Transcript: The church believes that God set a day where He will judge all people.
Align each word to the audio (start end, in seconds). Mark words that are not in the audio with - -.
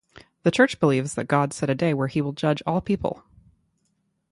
The 0.41 0.49
church 0.49 0.79
believes 0.79 1.13
that 1.13 1.27
God 1.27 1.53
set 1.53 1.69
a 1.69 1.75
day 1.75 1.93
where 1.93 2.07
He 2.07 2.21
will 2.23 2.31
judge 2.31 2.63
all 2.65 2.81
people. 2.81 3.21